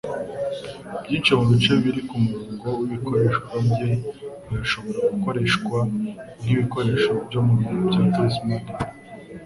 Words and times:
Byinshi 1.03 1.31
mubice 1.37 1.71
biri 1.83 2.01
kumurongo 2.09 2.67
wibikoresho 2.79 3.41
bye 3.69 3.91
birashobora 4.47 4.99
gukoreshwa 5.13 5.77
nkibikoresho 6.41 7.11
byo 7.27 7.39
mu 7.45 7.53
biro 7.59 7.79
bya 7.87 8.03
Chris 8.13 8.35
Madden. 8.47 8.77